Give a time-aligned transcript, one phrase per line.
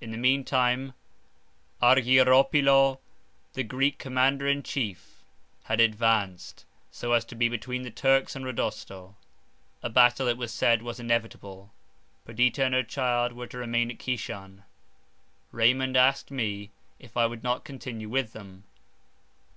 [0.00, 0.92] In the meantime,
[1.80, 2.98] Argyropylo,
[3.52, 5.22] the Greek commander in chief,
[5.66, 9.14] had advanced, so as to be between the Turks and Rodosto;
[9.80, 11.72] a battle, it was said, was inevitable.
[12.24, 14.64] Perdita and her child were to remain at Kishan.
[15.52, 18.64] Raymond asked me, if I would not continue with them.